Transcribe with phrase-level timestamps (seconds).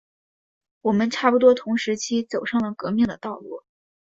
[0.81, 3.61] 我们差不多同时期走上了革命的道路。